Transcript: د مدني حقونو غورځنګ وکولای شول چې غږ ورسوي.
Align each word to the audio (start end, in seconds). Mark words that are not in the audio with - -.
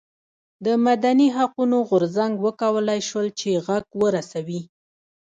د 0.65 0.67
مدني 0.85 1.27
حقونو 1.37 1.77
غورځنګ 1.89 2.33
وکولای 2.45 2.99
شول 3.09 3.27
چې 3.39 3.61
غږ 3.67 3.85
ورسوي. 4.03 4.61